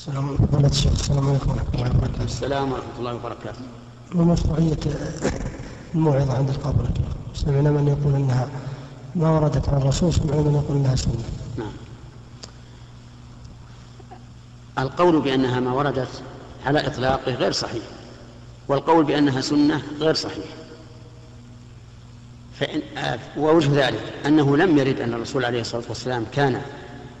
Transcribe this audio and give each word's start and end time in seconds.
السلام 0.00 0.28
عليكم. 0.28 0.48
ورحمة 0.52 1.74
الله 1.74 1.90
وبركاته. 1.90 2.24
السلام 2.24 2.72
ورحمة 2.72 2.98
الله 2.98 3.14
وبركاته. 3.14 3.60
ما 4.14 4.24
مشروعية 4.24 4.78
الموعظة 5.94 6.36
عند 6.36 6.48
القبر. 6.50 6.88
سمعنا 7.34 7.70
من 7.70 7.88
يقول 7.88 8.14
أنها 8.14 8.48
ما 9.14 9.30
وردت 9.30 9.68
عن 9.68 9.76
الرسول 9.82 10.14
سمعنا 10.14 10.40
من 10.42 10.54
يقول 10.54 10.76
أنها 10.76 10.96
سنة. 10.96 11.24
نعم. 11.58 11.72
القول 14.78 15.20
بأنها 15.20 15.60
ما 15.60 15.72
وردت 15.72 16.22
على 16.66 16.86
إطلاقه 16.86 17.34
غير 17.34 17.52
صحيح 17.52 17.84
والقول 18.68 19.04
بأنها 19.04 19.40
سنة 19.40 19.82
غير 20.00 20.14
صحيح. 20.14 20.46
فإن 22.60 22.80
ووجه 23.36 23.86
ذلك 23.86 24.12
أنه 24.26 24.56
لم 24.56 24.78
يرد 24.78 25.00
أن 25.00 25.14
الرسول 25.14 25.44
عليه 25.44 25.60
الصلاة 25.60 25.84
والسلام 25.88 26.24
كان 26.32 26.62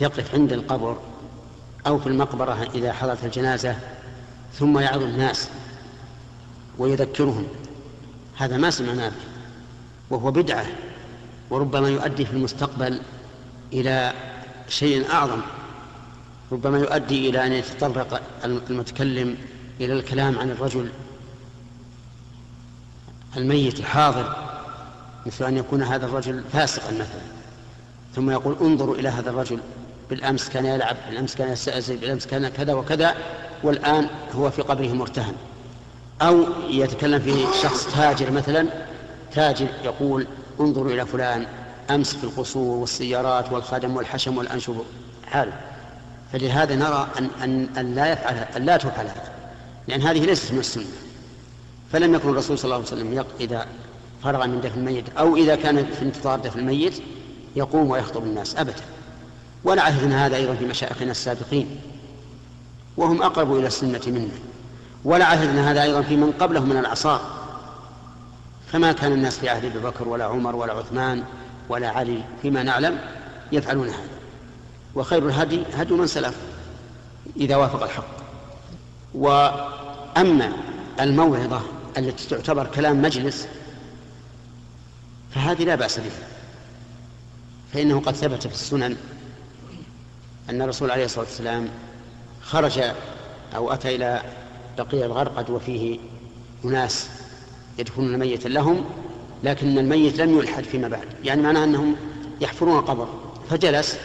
يقف 0.00 0.34
عند 0.34 0.52
القبر 0.52 0.96
أو 1.86 1.98
في 1.98 2.06
المقبرة 2.06 2.68
إذا 2.74 2.92
حضرت 2.92 3.24
الجنازة 3.24 3.76
ثم 4.54 4.78
يعظ 4.78 5.02
الناس 5.02 5.48
ويذكرهم. 6.78 7.46
هذا 8.36 8.56
ما 8.56 8.70
سمعناه 8.70 9.08
به 9.08 9.14
وهو 10.10 10.30
بدعة 10.30 10.66
وربما 11.50 11.88
يؤدي 11.88 12.24
في 12.24 12.32
المستقبل 12.32 13.00
إلى 13.72 14.12
شيء 14.68 15.10
أعظم. 15.10 15.40
ربما 16.52 16.78
يؤدي 16.78 17.28
إلى 17.30 17.46
أن 17.46 17.52
يتطرق 17.52 18.22
المتكلم 18.44 19.36
إلى 19.80 19.92
الكلام 19.92 20.38
عن 20.38 20.50
الرجل 20.50 20.90
الميت 23.36 23.80
الحاضر 23.80 24.36
مثل 25.26 25.44
أن 25.44 25.56
يكون 25.56 25.82
هذا 25.82 26.06
الرجل 26.06 26.44
فاسقا 26.52 26.92
مثلا. 26.92 27.22
ثم 28.14 28.30
يقول 28.30 28.56
انظروا 28.60 28.94
إلى 28.94 29.08
هذا 29.08 29.30
الرجل 29.30 29.60
بالأمس 30.10 30.48
كان 30.48 30.66
يلعب 30.66 30.96
بالأمس 31.08 31.34
كان 31.34 31.52
يستأذن 31.52 31.96
بالأمس 31.96 32.26
كان 32.26 32.48
كذا 32.48 32.74
وكذا 32.74 33.14
والآن 33.62 34.08
هو 34.32 34.50
في 34.50 34.62
قبره 34.62 34.92
مرتهن. 34.92 35.34
أو 36.22 36.44
يتكلم 36.68 37.18
في 37.18 37.44
شخص 37.62 37.94
تاجر 37.94 38.30
مثلا 38.30 38.66
تاجر 39.34 39.66
يقول 39.84 40.26
انظروا 40.60 40.92
إلى 40.92 41.06
فلان 41.06 41.46
أمس 41.90 42.14
في 42.16 42.24
القصور 42.24 42.76
والسيارات 42.78 43.52
والخدم 43.52 43.96
والحشم 43.96 44.38
والأنشب. 44.38 44.82
حاله 45.26 45.52
فلهذا 46.32 46.76
نرى 46.76 47.08
أن, 47.18 47.30
أن, 47.42 47.68
أن 47.78 47.94
لا 47.94 48.12
يفعل 48.12 48.36
أن 48.56 48.64
لا 48.64 48.76
تفعل 48.76 49.06
هذا 49.06 49.32
لأن 49.88 50.02
هذه 50.02 50.24
ليست 50.24 50.52
من 50.52 50.58
السنة. 50.58 50.84
فلم 51.92 52.14
يكن 52.14 52.28
الرسول 52.28 52.58
صلى 52.58 52.64
الله 52.64 52.76
عليه 52.76 52.86
وسلم 52.86 53.24
إذا 53.40 53.66
فرغ 54.22 54.46
من 54.46 54.60
دفن 54.60 54.78
الميت 54.78 55.04
أو 55.18 55.36
إذا 55.36 55.56
كان 55.56 55.86
في 55.86 56.02
انتظار 56.02 56.38
دفن 56.38 56.58
الميت 56.58 57.02
يقوم 57.56 57.90
ويخطب 57.90 58.22
الناس 58.22 58.56
أبدا. 58.56 58.82
ولا 59.64 59.82
عهدنا 59.82 60.26
هذا 60.26 60.36
أيضا 60.36 60.54
في 60.54 60.64
مشايخنا 60.64 61.10
السابقين 61.10 61.80
وهم 62.96 63.22
أقرب 63.22 63.56
إلى 63.56 63.66
السنة 63.66 64.00
منا. 64.06 64.34
ولا 65.04 65.24
عهدنا 65.24 65.70
هذا 65.70 65.82
أيضا 65.82 66.02
في 66.02 66.16
من 66.16 66.32
قبلهم 66.32 66.68
من 66.68 66.76
الأعصار. 66.76 67.20
فما 68.72 68.92
كان 68.92 69.12
الناس 69.12 69.38
في 69.38 69.48
عهد 69.48 69.64
أبي 69.64 69.78
بكر 69.78 70.08
ولا 70.08 70.24
عمر 70.24 70.56
ولا 70.56 70.72
عثمان 70.72 71.24
ولا 71.68 71.88
علي 71.88 72.22
فيما 72.42 72.62
نعلم 72.62 72.98
يفعلون 73.52 73.88
هذا. 73.88 74.08
وخير 74.94 75.28
الهدي 75.28 75.62
هدي 75.74 75.94
من 75.94 76.06
سلف 76.06 76.36
إذا 77.36 77.56
وافق 77.56 77.82
الحق. 77.82 78.22
وأما 79.14 80.52
الموعظة 81.00 81.62
التي 81.98 82.28
تعتبر 82.28 82.66
كلام 82.66 83.02
مجلس 83.02 83.48
فهذه 85.34 85.64
لا 85.64 85.74
بأس 85.74 85.98
بها 85.98 86.28
فإنه 87.72 88.00
قد 88.00 88.14
ثبت 88.14 88.46
في 88.46 88.54
السنن 88.54 88.96
أن 90.50 90.62
الرسول 90.62 90.90
عليه 90.90 91.04
الصلاة 91.04 91.24
والسلام 91.24 91.68
خرج 92.42 92.80
أو 93.54 93.72
أتى 93.72 93.94
إلى 93.94 94.22
بقيع 94.78 95.06
الغرقد 95.06 95.50
وفيه 95.50 95.98
أناس 96.64 97.08
يدفنون 97.78 98.18
ميتا 98.18 98.48
لهم 98.48 98.84
لكن 99.44 99.78
الميت 99.78 100.18
لم 100.18 100.38
يلحد 100.38 100.64
فيما 100.64 100.88
بعد. 100.88 101.06
يعني 101.24 101.42
معناه 101.42 101.64
أنهم 101.64 101.96
يحفرون 102.40 102.78
القبر. 102.78 103.08
فجلس 103.50 103.98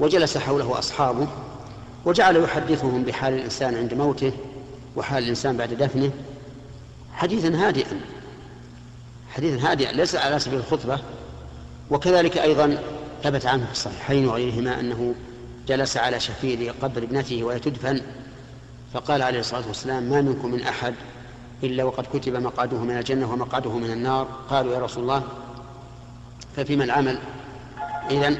وجلس 0.00 0.38
حوله 0.38 0.78
أصحابه 0.78 1.28
وجعل 2.04 2.36
يحدثهم 2.36 3.04
بحال 3.04 3.34
الإنسان 3.34 3.74
عند 3.74 3.94
موته 3.94 4.32
وحال 4.96 5.22
الإنسان 5.22 5.56
بعد 5.56 5.74
دفنه. 5.74 6.10
حديثا 7.12 7.66
هادئا. 7.68 8.00
حديثا 9.30 9.70
هادئا 9.70 9.92
ليس 9.92 10.14
على 10.14 10.38
سبيل 10.38 10.58
الخطبة. 10.58 10.98
وكذلك 11.90 12.38
أيضا 12.38 12.78
ثبت 13.24 13.46
عنه 13.46 13.66
في 13.66 13.72
الصحيحين 13.72 14.26
وغيرهما 14.28 14.80
أنه 14.80 15.14
جلس 15.68 15.96
على 15.96 16.20
شفير 16.20 16.74
قبر 16.82 17.02
ابنته 17.02 17.44
وهي 17.44 17.58
تدفن 17.58 18.00
فقال 18.94 19.22
عليه 19.22 19.40
الصلاة 19.40 19.68
والسلام 19.68 20.02
ما 20.02 20.20
منكم 20.20 20.50
من 20.50 20.60
أحد 20.60 20.94
إلا 21.62 21.84
وقد 21.84 22.06
كتب 22.14 22.36
مقعده 22.36 22.78
من 22.78 22.98
الجنة 22.98 23.32
ومقعده 23.32 23.70
من 23.70 23.90
النار. 23.90 24.28
قالوا 24.50 24.74
يا 24.74 24.78
رسول 24.78 25.02
الله 25.02 25.22
ففيما 26.56 26.84
العمل؟ 26.84 27.18
إذن 28.10 28.38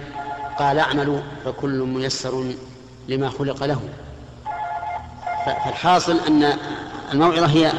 قال 0.59 0.79
أعملوا 0.79 1.21
فكل 1.45 1.79
ميسر 1.79 2.55
لما 3.09 3.29
خلق 3.29 3.65
له. 3.65 3.81
فالحاصل 5.47 6.19
أن 6.29 6.59
الموعظة 7.13 7.47
هي 7.47 7.73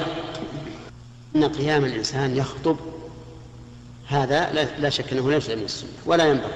أن 1.35 1.43
قيام 1.43 1.85
الإنسان 1.85 2.37
يخطب 2.37 2.77
هذا 4.07 4.67
لا 4.79 4.89
شك 4.89 5.13
أنه 5.13 5.31
ليس 5.31 5.49
من 5.49 5.63
السنة 5.63 5.89
ولا 6.05 6.25
ينبغي. 6.25 6.51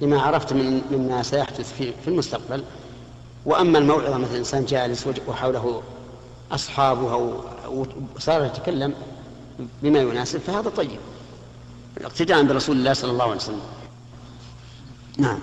لما 0.00 0.20
عرفت 0.20 0.52
من 0.52 0.82
مما 0.90 1.22
سيحدث 1.22 1.72
في, 1.72 1.92
في 2.04 2.08
المستقبل. 2.08 2.64
وأما 3.46 3.78
الموعظة 3.78 4.18
مثل 4.18 4.34
إنسان 4.34 4.64
جالس 4.64 5.06
وحوله 5.28 5.82
أصحابه 6.52 7.12
أو 7.12 7.86
صار 8.18 8.44
يتكلم 8.44 8.94
بما 9.82 9.98
يناسب 9.98 10.40
فهذا 10.40 10.70
طيب. 10.70 10.98
الاقتداء 11.96 12.42
برسول 12.42 12.76
الله 12.76 12.92
صلى 12.92 13.10
الله 13.10 13.24
عليه 13.24 13.36
وسلم. 13.36 13.60
نعم. 15.18 15.38